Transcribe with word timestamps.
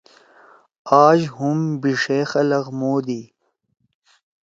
آج 1.05 1.19
ہُم 1.35 1.59
بیِݜے 1.81 2.19
دے 2.25 2.29
خلگ 2.31 2.65
مودی۔ 2.79 3.21